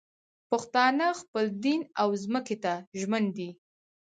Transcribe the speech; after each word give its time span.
پښتانه 0.49 1.07
خپل 1.21 1.45
دین 1.65 1.81
او 2.01 2.09
ځمکې 2.23 2.55
ته 2.63 2.73
ژمن 2.99 3.23
دي 3.37 3.49